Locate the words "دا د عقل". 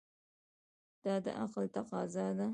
1.03-1.65